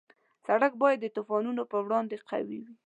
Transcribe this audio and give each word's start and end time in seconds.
سړک 0.45 0.73
باید 0.81 0.99
د 1.01 1.07
طوفانونو 1.15 1.61
په 1.71 1.77
وړاندې 1.85 2.15
قوي 2.29 2.59
وي. 2.65 2.73